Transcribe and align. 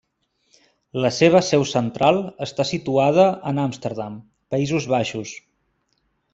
La 1.03 1.11
seva 1.17 1.41
seu 1.49 1.65
central 1.73 2.17
està 2.47 2.67
situada 2.71 3.27
en 3.53 3.63
Amsterdam, 3.67 4.19
Països 4.57 4.93
Baixos. 4.97 5.39